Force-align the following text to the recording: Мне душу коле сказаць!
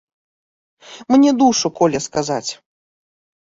Мне 1.17 1.31
душу 1.43 1.67
коле 1.77 1.99
сказаць! 2.07 2.51